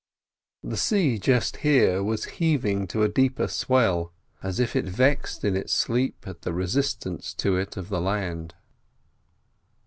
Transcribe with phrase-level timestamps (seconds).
[0.63, 5.73] The sea just here was heaving to a deeper swell, as if vexed in its
[5.73, 8.55] sleep at the resistance to it of the land.